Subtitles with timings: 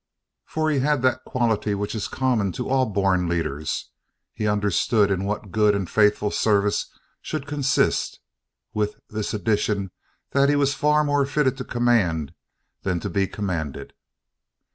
[0.47, 3.91] For he had that quality which is common to all born leaders:
[4.33, 6.87] he understood in what good and faithful service
[7.21, 8.19] should consist;
[8.73, 9.91] with this addition,
[10.31, 12.33] that he was far more fitted to command
[12.81, 13.93] than to be commanded.